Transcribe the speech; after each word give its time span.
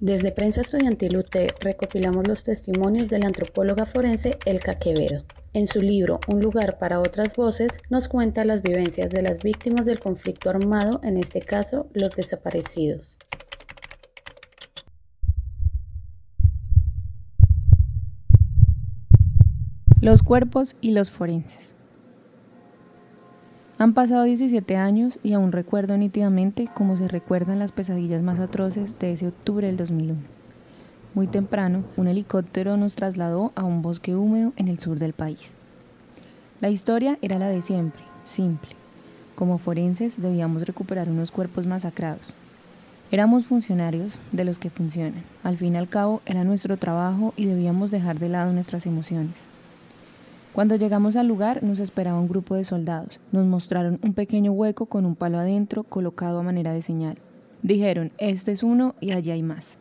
Desde 0.00 0.30
Prensa 0.30 0.60
Estudiantil 0.60 1.16
UT 1.16 1.34
recopilamos 1.60 2.28
los 2.28 2.44
testimonios 2.44 3.08
de 3.08 3.18
la 3.18 3.28
antropóloga 3.28 3.86
forense 3.86 4.38
Elka 4.44 4.74
Quevedo. 4.74 5.24
En 5.54 5.66
su 5.66 5.80
libro 5.80 6.20
Un 6.28 6.42
lugar 6.42 6.78
para 6.78 7.00
otras 7.00 7.34
voces 7.34 7.80
nos 7.88 8.06
cuenta 8.06 8.44
las 8.44 8.60
vivencias 8.60 9.10
de 9.10 9.22
las 9.22 9.38
víctimas 9.38 9.86
del 9.86 9.98
conflicto 9.98 10.50
armado, 10.50 11.00
en 11.02 11.16
este 11.16 11.40
caso 11.40 11.88
los 11.94 12.12
desaparecidos. 12.12 13.16
Los 20.02 20.22
cuerpos 20.22 20.76
y 20.82 20.90
los 20.90 21.10
forenses. 21.10 21.75
Han 23.78 23.92
pasado 23.92 24.24
17 24.24 24.74
años 24.76 25.18
y 25.22 25.34
aún 25.34 25.52
recuerdo 25.52 25.98
nítidamente 25.98 26.66
cómo 26.72 26.96
se 26.96 27.08
recuerdan 27.08 27.58
las 27.58 27.72
pesadillas 27.72 28.22
más 28.22 28.38
atroces 28.38 28.98
de 28.98 29.12
ese 29.12 29.26
octubre 29.26 29.66
del 29.66 29.76
2001. 29.76 30.16
Muy 31.12 31.26
temprano, 31.26 31.84
un 31.98 32.08
helicóptero 32.08 32.78
nos 32.78 32.94
trasladó 32.94 33.52
a 33.54 33.64
un 33.64 33.82
bosque 33.82 34.16
húmedo 34.16 34.54
en 34.56 34.68
el 34.68 34.78
sur 34.78 34.98
del 34.98 35.12
país. 35.12 35.50
La 36.62 36.70
historia 36.70 37.18
era 37.20 37.38
la 37.38 37.48
de 37.48 37.60
siempre, 37.60 38.00
simple. 38.24 38.70
Como 39.34 39.58
forenses 39.58 40.22
debíamos 40.22 40.66
recuperar 40.66 41.10
unos 41.10 41.30
cuerpos 41.30 41.66
masacrados. 41.66 42.32
Éramos 43.10 43.44
funcionarios 43.44 44.18
de 44.32 44.46
los 44.46 44.58
que 44.58 44.70
funcionan. 44.70 45.22
Al 45.44 45.58
fin 45.58 45.74
y 45.74 45.76
al 45.76 45.90
cabo 45.90 46.22
era 46.24 46.44
nuestro 46.44 46.78
trabajo 46.78 47.34
y 47.36 47.44
debíamos 47.44 47.90
dejar 47.90 48.18
de 48.18 48.30
lado 48.30 48.54
nuestras 48.54 48.86
emociones. 48.86 49.44
Cuando 50.56 50.76
llegamos 50.76 51.16
al 51.16 51.28
lugar 51.28 51.62
nos 51.62 51.80
esperaba 51.80 52.18
un 52.18 52.28
grupo 52.28 52.54
de 52.54 52.64
soldados. 52.64 53.20
Nos 53.30 53.44
mostraron 53.44 54.00
un 54.02 54.14
pequeño 54.14 54.52
hueco 54.52 54.86
con 54.86 55.04
un 55.04 55.14
palo 55.14 55.36
adentro 55.36 55.82
colocado 55.82 56.38
a 56.38 56.42
manera 56.42 56.72
de 56.72 56.80
señal. 56.80 57.18
Dijeron, 57.60 58.10
este 58.16 58.52
es 58.52 58.62
uno 58.62 58.94
y 58.98 59.12
allí 59.12 59.32
hay 59.32 59.42
más. 59.42 59.76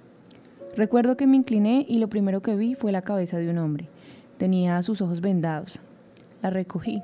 Recuerdo 0.76 1.16
que 1.16 1.28
me 1.28 1.38
incliné 1.38 1.86
y 1.88 2.00
lo 2.00 2.10
primero 2.10 2.42
que 2.42 2.58
vi 2.58 2.76
fue 2.76 2.92
la 2.92 3.04
cabeza 3.04 3.38
de 3.38 3.50
un 3.50 3.58
hombre. 3.58 3.88
Tenía 4.38 4.82
sus 4.82 5.02
ojos 5.02 5.22
vendados. 5.22 5.80
La 6.42 6.50
recogí. 6.50 7.02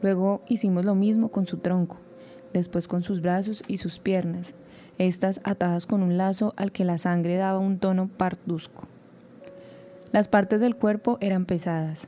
Luego 0.00 0.42
hicimos 0.46 0.84
lo 0.84 0.94
mismo 0.94 1.30
con 1.30 1.48
su 1.48 1.56
tronco, 1.56 1.96
después 2.52 2.86
con 2.86 3.02
sus 3.02 3.20
brazos 3.20 3.64
y 3.66 3.78
sus 3.78 3.98
piernas, 3.98 4.54
estas 4.96 5.40
atadas 5.42 5.86
con 5.86 6.04
un 6.04 6.18
lazo 6.18 6.54
al 6.56 6.70
que 6.70 6.84
la 6.84 6.98
sangre 6.98 7.34
daba 7.34 7.58
un 7.58 7.80
tono 7.80 8.06
parduzco. 8.16 8.86
Las 10.12 10.28
partes 10.28 10.60
del 10.60 10.76
cuerpo 10.76 11.18
eran 11.20 11.46
pesadas, 11.46 12.06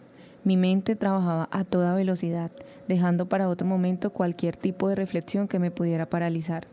mi 0.48 0.56
mente 0.56 0.96
trabajaba 0.96 1.46
a 1.52 1.64
toda 1.64 1.94
velocidad, 1.94 2.50
dejando 2.88 3.26
para 3.26 3.50
otro 3.50 3.66
momento 3.66 4.14
cualquier 4.14 4.56
tipo 4.56 4.88
de 4.88 4.94
reflexión 4.94 5.46
que 5.46 5.58
me 5.58 5.70
pudiera 5.70 6.06
paralizar. 6.06 6.66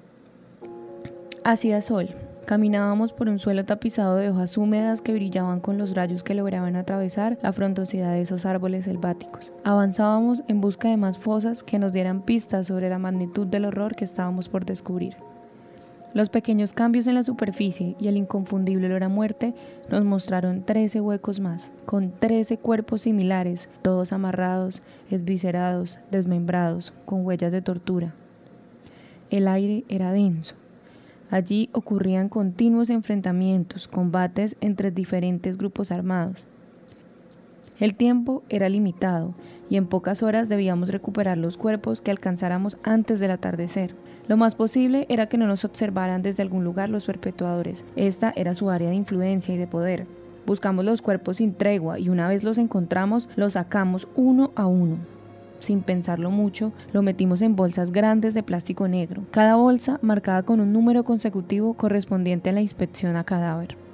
Hacía 1.44 1.82
sol. 1.82 2.08
Caminábamos 2.46 3.12
por 3.12 3.28
un 3.28 3.38
suelo 3.38 3.66
tapizado 3.66 4.16
de 4.16 4.30
hojas 4.30 4.58
húmedas 4.58 5.02
que 5.02 5.12
brillaban 5.12 5.60
con 5.60 5.78
los 5.78 5.94
rayos 5.94 6.24
que 6.24 6.36
lograban 6.36 6.78
atravesar 6.78 7.38
la 7.42 7.52
frondosidad 7.52 8.14
de 8.14 8.22
esos 8.22 8.46
árboles 8.46 8.86
selváticos. 8.86 9.52
Avanzábamos 9.66 10.42
en 10.48 10.62
busca 10.62 10.88
de 10.88 10.96
más 10.96 11.18
fosas 11.18 11.62
que 11.62 11.78
nos 11.78 11.92
dieran 11.92 12.22
pistas 12.22 12.68
sobre 12.68 12.90
la 12.90 12.98
magnitud 12.98 13.46
del 13.46 13.66
horror 13.66 13.94
que 13.94 14.06
estábamos 14.06 14.48
por 14.48 14.64
descubrir. 14.64 15.18
Los 16.16 16.30
pequeños 16.30 16.72
cambios 16.72 17.08
en 17.08 17.16
la 17.16 17.24
superficie 17.24 17.98
y 18.00 18.08
el 18.08 18.16
inconfundible 18.16 18.86
olor 18.86 19.04
a 19.04 19.10
muerte 19.10 19.54
nos 19.90 20.06
mostraron 20.06 20.64
13 20.64 21.02
huecos 21.02 21.42
más, 21.42 21.74
con 21.86 22.10
13 22.10 22.58
cuerpos 22.58 23.02
similares, 23.02 23.68
todos 23.82 24.14
amarrados, 24.14 24.82
esviscerados, 25.12 26.00
desmembrados, 26.12 26.94
con 27.04 27.26
huellas 27.26 27.52
de 27.52 27.62
tortura. 27.62 28.14
El 29.30 29.50
aire 29.50 29.84
era 29.90 30.14
denso. 30.14 30.56
Allí 31.32 31.70
ocurrían 31.74 32.30
continuos 32.30 32.90
enfrentamientos, 32.90 33.90
combates 33.90 34.56
entre 34.62 34.92
diferentes 34.92 35.58
grupos 35.58 35.92
armados. 35.92 36.46
El 37.80 37.96
tiempo 37.96 38.44
era 38.48 38.70
limitado 38.70 39.34
y 39.70 39.76
en 39.76 39.88
pocas 39.88 40.24
horas 40.24 40.48
debíamos 40.48 40.90
recuperar 40.90 41.38
los 41.38 41.58
cuerpos 41.58 42.02
que 42.02 42.12
alcanzáramos 42.12 42.78
antes 42.84 43.20
del 43.20 43.32
atardecer. 43.32 43.94
Lo 44.30 44.38
más 44.38 44.56
posible 44.56 45.06
era 45.10 45.28
que 45.28 45.38
no 45.38 45.46
nos 45.46 45.66
observaran 45.66 46.22
desde 46.22 46.42
algún 46.42 46.64
lugar 46.64 46.90
los 46.90 47.06
perpetuadores. 47.06 47.84
Esta 47.96 48.32
era 48.36 48.56
su 48.56 48.70
área 48.70 48.90
de 48.90 48.96
influencia 48.96 49.54
y 49.54 49.58
de 49.58 49.68
poder. 49.68 50.08
Buscamos 50.46 50.86
los 50.86 51.02
cuerpos 51.02 51.38
sin 51.38 51.54
tregua 51.54 52.00
y 52.00 52.08
una 52.08 52.30
vez 52.30 52.44
los 52.44 52.58
encontramos, 52.58 53.28
los 53.36 53.54
sacamos 53.54 54.08
uno 54.16 54.52
a 54.56 54.68
uno. 54.68 54.98
Sin 55.60 55.82
pensarlo 55.82 56.32
mucho, 56.32 56.72
lo 56.94 57.02
metimos 57.02 57.42
en 57.42 57.56
bolsas 57.56 57.92
grandes 57.92 58.34
de 58.34 58.44
plástico 58.44 58.88
negro, 58.88 59.24
cada 59.32 59.56
bolsa 59.56 60.00
marcada 60.02 60.44
con 60.44 60.60
un 60.60 60.72
número 60.72 61.04
consecutivo 61.04 61.74
correspondiente 61.74 62.52
a 62.52 62.54
la 62.54 62.62
inspección 62.62 63.16
a 63.16 63.24
cadáver. 63.24 63.85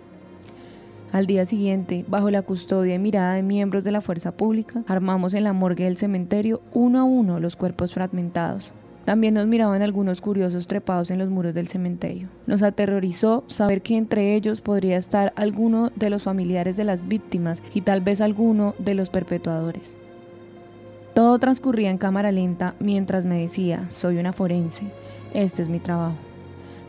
Al 1.12 1.28
día 1.28 1.46
siguiente, 1.46 2.06
bajo 2.08 2.30
la 2.30 2.42
custodia 2.42 2.96
y 2.96 3.00
mirada 3.00 3.34
de 3.34 3.44
miembros 3.44 3.84
de 3.84 3.92
la 3.92 4.00
fuerza 4.00 4.32
pública, 4.32 4.84
armamos 4.88 5.34
en 5.34 5.44
la 5.44 5.52
morgue 5.52 5.84
del 5.84 5.98
cementerio 5.98 6.62
uno 6.74 7.02
a 7.02 7.04
uno 7.04 7.42
los 7.42 7.58
cuerpos 7.58 7.94
fragmentados. 7.94 8.72
También 9.04 9.34
nos 9.34 9.46
miraban 9.46 9.82
algunos 9.82 10.22
curiosos 10.22 10.68
trepados 10.68 11.12
en 11.12 11.20
los 11.20 11.30
muros 11.30 11.54
del 11.54 11.68
cementerio. 11.68 12.30
Nos 12.48 12.64
aterrorizó 12.64 13.44
saber 13.48 13.82
que 13.82 13.98
entre 13.98 14.36
ellos 14.36 14.62
podría 14.62 14.96
estar 14.96 15.34
alguno 15.36 15.92
de 15.98 16.10
los 16.10 16.24
familiares 16.24 16.78
de 16.78 16.86
las 16.86 17.06
víctimas 17.06 17.62
y 17.74 17.82
tal 17.82 18.00
vez 18.00 18.22
alguno 18.22 18.74
de 18.80 18.94
los 18.94 19.10
perpetuadores. 19.10 19.98
Todo 21.14 21.38
transcurría 21.40 21.90
en 21.90 21.98
cámara 21.98 22.32
lenta 22.32 22.76
mientras 22.80 23.26
me 23.26 23.42
decía, 23.42 23.90
soy 23.92 24.18
una 24.18 24.32
forense, 24.32 24.86
este 25.34 25.62
es 25.62 25.68
mi 25.68 25.80
trabajo 25.80 26.16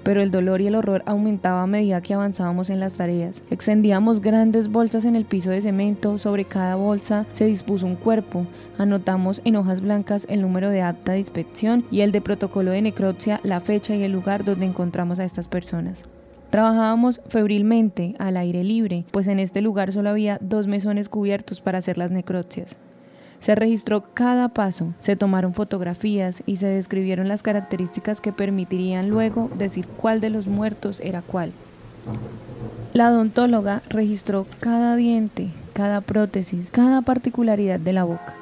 pero 0.02 0.22
el 0.22 0.30
dolor 0.30 0.60
y 0.60 0.66
el 0.66 0.74
horror 0.74 1.02
aumentaba 1.06 1.62
a 1.62 1.66
medida 1.66 2.00
que 2.00 2.14
avanzábamos 2.14 2.70
en 2.70 2.80
las 2.80 2.94
tareas. 2.94 3.42
Extendíamos 3.50 4.20
grandes 4.20 4.68
bolsas 4.68 5.04
en 5.04 5.16
el 5.16 5.24
piso 5.24 5.50
de 5.50 5.60
cemento, 5.60 6.18
sobre 6.18 6.44
cada 6.44 6.74
bolsa 6.74 7.26
se 7.32 7.46
dispuso 7.46 7.86
un 7.86 7.96
cuerpo, 7.96 8.46
anotamos 8.78 9.40
en 9.44 9.56
hojas 9.56 9.80
blancas 9.80 10.26
el 10.28 10.42
número 10.42 10.70
de 10.70 10.82
acta 10.82 11.12
de 11.12 11.18
inspección 11.18 11.84
y 11.90 12.00
el 12.00 12.12
de 12.12 12.20
protocolo 12.20 12.70
de 12.70 12.82
necropsia, 12.82 13.40
la 13.42 13.60
fecha 13.60 13.94
y 13.94 14.02
el 14.02 14.12
lugar 14.12 14.44
donde 14.44 14.66
encontramos 14.66 15.18
a 15.18 15.24
estas 15.24 15.48
personas. 15.48 16.04
Trabajábamos 16.50 17.22
febrilmente, 17.28 18.14
al 18.18 18.36
aire 18.36 18.62
libre, 18.62 19.06
pues 19.10 19.26
en 19.26 19.38
este 19.38 19.62
lugar 19.62 19.90
solo 19.92 20.10
había 20.10 20.36
dos 20.42 20.66
mesones 20.66 21.08
cubiertos 21.08 21.62
para 21.62 21.78
hacer 21.78 21.96
las 21.96 22.10
necropsias. 22.10 22.76
Se 23.42 23.56
registró 23.56 24.04
cada 24.14 24.50
paso, 24.50 24.94
se 25.00 25.16
tomaron 25.16 25.52
fotografías 25.52 26.44
y 26.46 26.58
se 26.58 26.66
describieron 26.66 27.26
las 27.26 27.42
características 27.42 28.20
que 28.20 28.30
permitirían 28.32 29.08
luego 29.08 29.50
decir 29.58 29.84
cuál 29.88 30.20
de 30.20 30.30
los 30.30 30.46
muertos 30.46 31.00
era 31.00 31.22
cuál. 31.22 31.50
La 32.92 33.10
odontóloga 33.10 33.82
registró 33.88 34.46
cada 34.60 34.94
diente, 34.94 35.48
cada 35.72 36.02
prótesis, 36.02 36.70
cada 36.70 37.02
particularidad 37.02 37.80
de 37.80 37.92
la 37.92 38.04
boca. 38.04 38.34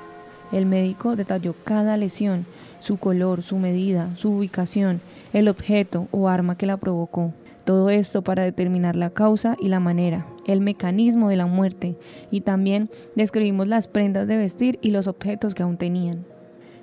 El 0.53 0.67
médico 0.67 1.17
detalló 1.17 1.55
cada 1.65 1.97
lesión, 1.97 2.45
su 2.81 2.99
color, 2.99 3.43
su 3.43 3.57
medida, 3.57 4.15
su 4.17 4.31
ubicación, 4.31 5.01
el 5.33 5.49
objeto 5.49 6.09
o 6.11 6.29
arma 6.29 6.59
que 6.59 6.67
la 6.67 6.77
provocó. 6.77 7.33
Todo 7.71 7.89
esto 7.89 8.23
para 8.23 8.43
determinar 8.43 8.97
la 8.97 9.11
causa 9.11 9.57
y 9.61 9.69
la 9.69 9.79
manera, 9.79 10.27
el 10.45 10.61
mecanismo 10.61 11.29
de 11.29 11.37
la 11.37 11.47
muerte 11.47 11.97
y 12.33 12.41
también 12.41 12.91
describimos 13.15 13.69
las 13.69 13.87
prendas 13.87 14.27
de 14.27 14.37
vestir 14.37 14.81
y 14.83 14.91
los 14.91 15.07
objetos 15.07 15.55
que 15.55 15.63
aún 15.63 15.77
tenían. 15.77 16.25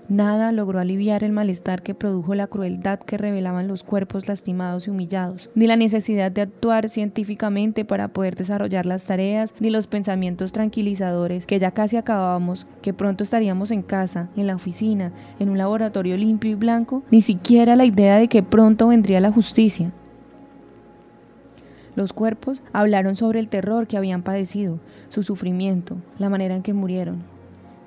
Nada 0.07 0.53
logró 0.53 0.79
aliviar 0.79 1.25
el 1.25 1.33
malestar 1.33 1.81
que 1.81 1.93
produjo 1.93 2.35
la 2.35 2.47
crueldad 2.47 2.99
que 2.99 3.17
revelaban 3.17 3.67
los 3.67 3.83
cuerpos 3.83 4.29
lastimados 4.29 4.87
y 4.87 4.91
humillados, 4.91 5.49
ni 5.55 5.67
la 5.67 5.75
necesidad 5.75 6.31
de 6.31 6.39
actuar 6.39 6.87
científicamente 6.87 7.83
para 7.83 8.07
poder 8.07 8.37
desarrollar 8.37 8.85
las 8.85 9.03
tareas, 9.03 9.53
ni 9.59 9.69
los 9.69 9.87
pensamientos 9.87 10.53
tranquilizadores 10.53 11.45
que 11.45 11.59
ya 11.59 11.71
casi 11.71 11.97
acabábamos, 11.97 12.65
que 12.81 12.93
pronto 12.93 13.25
estaríamos 13.25 13.71
en 13.71 13.81
casa, 13.81 14.29
en 14.37 14.47
la 14.47 14.55
oficina, 14.55 15.11
en 15.37 15.49
un 15.49 15.57
laboratorio 15.57 16.15
limpio 16.15 16.51
y 16.51 16.55
blanco, 16.55 17.03
ni 17.11 17.21
siquiera 17.21 17.75
la 17.75 17.83
idea 17.83 18.19
de 18.19 18.29
que 18.29 18.41
pronto 18.41 18.87
vendría 18.87 19.19
la 19.19 19.33
justicia. 19.33 19.91
Los 21.97 22.13
cuerpos 22.13 22.61
hablaron 22.73 23.15
sobre 23.15 23.39
el 23.39 23.49
terror 23.49 23.87
que 23.87 23.97
habían 23.97 24.21
padecido, 24.21 24.77
su 25.09 25.23
sufrimiento, 25.23 25.97
la 26.19 26.29
manera 26.29 26.55
en 26.55 26.61
que 26.61 26.71
murieron, 26.71 27.23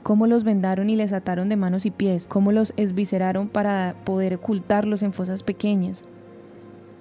cómo 0.02 0.26
los 0.26 0.42
vendaron 0.42 0.90
y 0.90 0.96
les 0.96 1.12
ataron 1.12 1.48
de 1.48 1.54
manos 1.54 1.86
y 1.86 1.92
pies, 1.92 2.26
cómo 2.26 2.50
los 2.50 2.72
esvisceraron 2.76 3.46
para 3.46 3.94
poder 4.02 4.34
ocultarlos 4.34 5.04
en 5.04 5.12
fosas 5.12 5.44
pequeñas. 5.44 6.02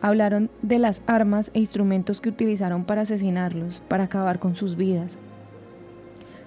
Hablaron 0.02 0.52
de 0.62 0.78
las 0.78 1.02
armas 1.08 1.50
e 1.56 1.62
instrumentos 1.62 2.22
que 2.22 2.30
utilizaron 2.30 2.86
para 2.86 3.02
asesinarlos, 3.02 3.82
para 3.88 4.04
acabar 4.04 4.38
con 4.38 4.56
sus 4.56 4.76
vidas. 4.76 5.18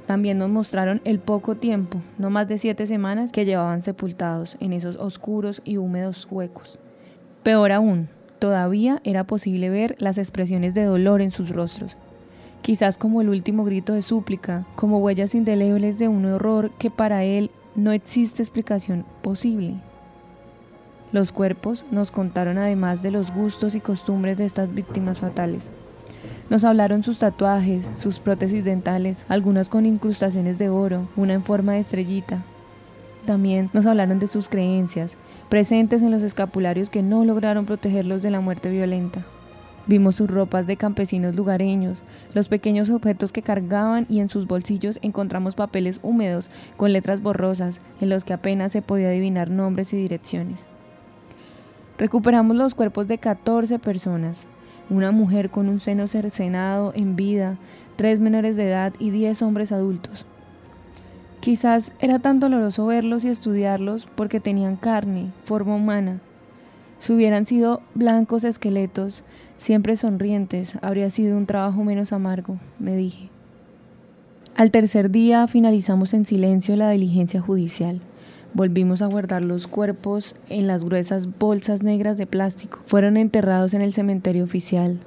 También 0.07 0.39
nos 0.39 0.49
mostraron 0.49 1.01
el 1.03 1.19
poco 1.19 1.57
tiempo, 1.57 1.99
no 2.19 2.31
más 2.31 2.47
de 2.47 2.59
siete 2.59 2.87
semanas, 2.87 3.33
que 3.33 3.45
llevaban 3.45 3.83
sepultados 3.83 4.57
en 4.61 4.73
esos 4.73 4.95
oscuros 4.95 5.61
y 5.65 5.79
húmedos 5.79 6.29
huecos. 6.31 6.79
Peor 7.43 7.73
aún, 7.73 8.09
Todavía 8.43 9.01
era 9.05 9.23
posible 9.23 9.71
ver 9.71 9.95
las 10.01 10.19
expresiones 10.19 10.75
de 10.75 10.83
dolor 10.83 11.21
en 11.21 11.31
sus 11.31 11.51
rostros, 11.51 11.97
quizás 12.61 12.99
como 12.99 13.21
el 13.21 13.29
último 13.29 13.65
grito 13.65 13.93
de 13.93 14.03
súplica, 14.03 14.67
como 14.75 14.99
huellas 14.99 15.37
indelebles 15.37 15.97
de 15.97 16.09
un 16.09 16.27
horror 16.27 16.73
que 16.73 16.91
para 16.91 17.23
él 17.23 17.53
no 17.77 17.93
existe 17.93 18.43
explicación 18.43 19.05
posible. 19.23 19.75
Los 21.13 21.31
cuerpos 21.31 21.85
nos 21.93 22.11
contaron 22.11 22.59
además 22.59 23.01
de 23.01 23.13
los 23.13 23.33
gustos 23.33 23.77
y 23.77 23.81
costumbres 23.81 24.39
de 24.39 24.47
estas 24.47 24.75
víctimas 24.75 25.21
fatales. 25.21 25.71
Nos 26.51 26.65
hablaron 26.65 27.05
sus 27.05 27.19
tatuajes, 27.19 27.87
sus 28.01 28.19
prótesis 28.19 28.65
dentales, 28.65 29.23
algunas 29.29 29.69
con 29.69 29.87
incrustaciones 29.87 30.59
de 30.59 30.69
oro, 30.69 31.07
una 31.15 31.35
en 31.35 31.45
forma 31.45 31.75
de 31.75 31.79
estrellita. 31.79 32.43
También 33.27 33.71
nos 33.73 33.87
hablaron 33.87 34.19
de 34.19 34.27
sus 34.27 34.49
creencias, 34.49 35.17
presentes 35.49 36.03
en 36.03 36.11
los 36.11 36.23
escapularios 36.23 36.91
que 36.91 37.03
no 37.03 37.25
lograron 37.25 37.67
protegerlos 37.67 38.21
de 38.23 38.31
la 38.31 38.41
muerte 38.41 38.69
violenta. 38.71 39.25
Vimos 39.87 40.17
sus 40.17 40.31
ropas 40.31 40.67
de 40.67 40.77
campesinos 40.77 41.35
lugareños, 41.35 42.03
los 42.35 42.49
pequeños 42.49 42.89
objetos 42.89 43.33
que 43.33 43.43
cargaban 43.43 44.07
y 44.09 44.21
en 44.21 44.29
sus 44.29 44.47
bolsillos 44.47 44.99
encontramos 45.03 45.55
papeles 45.55 45.99
húmedos 46.03 46.51
con 46.77 46.93
letras 46.93 47.21
borrosas 47.21 47.81
en 48.01 48.09
los 48.09 48.25
que 48.25 48.33
apenas 48.33 48.73
se 48.73 48.83
podía 48.83 49.09
adivinar 49.09 49.51
nombres 49.51 49.93
y 49.93 49.97
direcciones. 49.97 50.59
Recuperamos 51.99 52.57
los 52.57 52.75
cuerpos 52.75 53.09
de 53.09 53.19
14 53.19 53.79
personas, 53.79 54.47
una 54.89 55.13
mujer 55.13 55.51
con 55.51 55.69
un 55.69 55.81
seno 55.81 56.09
cercenado 56.09 56.93
en 56.95 57.17
vida, 57.17 57.57
tres 57.97 58.21
menores 58.21 58.57
de 58.57 58.69
edad 58.69 58.93
y 58.99 59.11
diez 59.11 59.43
hombres 59.43 59.73
adultos. 59.73 60.27
Quizás 61.43 61.91
era 61.99 62.21
tan 62.21 62.39
doloroso 62.39 62.87
verlos 62.87 63.25
y 63.25 63.29
estudiarlos 63.29 64.07
porque 64.15 64.39
tenían 64.39 64.77
carne, 64.77 65.33
forma 65.45 65.75
humana. 65.75 66.21
Si 67.01 67.13
hubieran 67.13 67.47
sido 67.47 67.83
blancos 67.95 68.45
esqueletos, 68.45 69.25
siempre 69.59 69.97
sonrientes, 69.97 70.79
habría 70.83 71.11
sido 71.11 71.37
un 71.37 71.47
trabajo 71.47 71.83
menos 71.83 72.13
amargo, 72.13 72.59
me 72.79 72.95
dije. 72.95 73.29
Al 74.55 74.71
tercer 74.71 75.11
día 75.11 75.49
finalizamos 75.49 76.15
en 76.15 76.27
silencio 76.27 76.77
la 76.77 76.93
diligencia 76.93 77.41
judicial. 77.41 78.01
Volvimos 78.55 79.03
a 79.03 79.07
guardar 79.07 79.43
los 79.43 79.67
cuerpos 79.67 80.37
en 80.49 80.69
las 80.69 80.85
gruesas 80.85 81.27
bolsas 81.41 81.83
negras 81.83 82.19
de 82.19 82.29
plástico. 82.29 82.79
Fueron 82.87 83.17
enterrados 83.17 83.75
en 83.75 83.83
el 83.83 83.93
cementerio 83.93 84.45
oficial, 84.45 85.01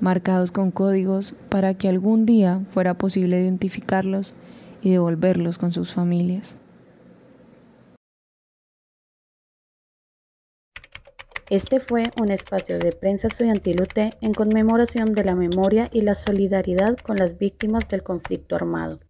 marcados 0.00 0.52
con 0.52 0.70
códigos 0.70 1.34
para 1.50 1.74
que 1.74 1.90
algún 1.90 2.24
día 2.24 2.62
fuera 2.70 2.94
posible 2.94 3.42
identificarlos 3.42 4.32
y 4.82 4.90
devolverlos 4.90 5.58
con 5.58 5.72
sus 5.72 5.92
familias. 5.92 6.56
Este 11.50 11.80
fue 11.80 12.12
un 12.18 12.30
espacio 12.30 12.78
de 12.78 12.92
prensa 12.92 13.28
estudiantil 13.28 13.82
UT 13.82 13.98
en 14.22 14.32
conmemoración 14.32 15.12
de 15.12 15.22
la 15.22 15.34
memoria 15.34 15.88
y 15.92 16.00
la 16.00 16.14
solidaridad 16.14 16.96
con 16.96 17.18
las 17.18 17.38
víctimas 17.38 17.86
del 17.88 18.02
conflicto 18.02 18.56
armado. 18.56 19.00